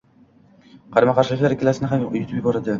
Qarama 0.95 1.15
-qarshiliklar 1.19 1.57
ikkalasini 1.59 1.95
ham 1.95 2.11
yutib 2.11 2.37
yuboradi 2.43 2.69